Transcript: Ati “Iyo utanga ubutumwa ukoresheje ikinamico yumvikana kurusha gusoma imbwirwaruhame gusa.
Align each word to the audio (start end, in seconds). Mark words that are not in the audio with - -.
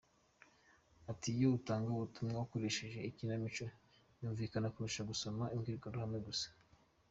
Ati 1.11 1.27
“Iyo 1.37 1.47
utanga 1.57 1.87
ubutumwa 1.91 2.37
ukoresheje 2.45 2.99
ikinamico 3.09 3.65
yumvikana 4.19 4.71
kurusha 4.73 5.01
gusoma 5.11 5.43
imbwirwaruhame 5.53 6.19
gusa. 6.27 6.47